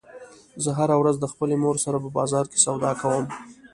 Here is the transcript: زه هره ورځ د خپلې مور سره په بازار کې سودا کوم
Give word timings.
زه 0.63 0.69
هره 0.79 0.95
ورځ 1.01 1.15
د 1.19 1.25
خپلې 1.33 1.55
مور 1.63 1.75
سره 1.85 1.97
په 2.03 2.09
بازار 2.17 2.45
کې 2.51 2.59
سودا 2.65 2.91
کوم 3.01 3.25